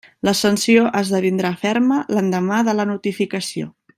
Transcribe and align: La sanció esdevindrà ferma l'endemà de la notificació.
La 0.27 0.31
sanció 0.37 0.85
esdevindrà 1.01 1.51
ferma 1.67 2.01
l'endemà 2.17 2.61
de 2.71 2.77
la 2.79 2.91
notificació. 2.95 3.73